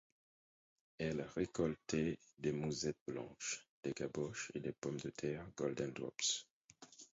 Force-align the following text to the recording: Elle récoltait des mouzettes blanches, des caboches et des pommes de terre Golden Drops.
Elle 0.97 1.21
récoltait 1.35 2.17
des 2.39 2.51
mouzettes 2.53 2.97
blanches, 3.07 3.67
des 3.83 3.93
caboches 3.93 4.51
et 4.55 4.59
des 4.59 4.71
pommes 4.71 4.99
de 4.99 5.11
terre 5.11 5.45
Golden 5.55 5.91
Drops. 5.93 6.47